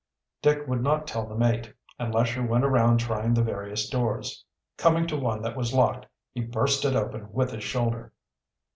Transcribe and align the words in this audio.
Dick 0.41 0.67
would 0.67 0.81
not 0.81 1.05
tell 1.05 1.27
the 1.27 1.35
mate, 1.35 1.71
and 1.99 2.11
Lesher 2.11 2.41
went 2.43 2.63
around 2.63 2.97
trying 2.99 3.35
the 3.35 3.43
various 3.43 3.87
doors. 3.87 4.43
Coming 4.75 5.05
to 5.05 5.15
one 5.15 5.43
that 5.43 5.55
was 5.55 5.75
locked 5.75 6.07
he 6.33 6.41
burst 6.41 6.83
it 6.85 6.95
open 6.95 7.31
with 7.31 7.51
his 7.51 7.63
shoulder. 7.63 8.11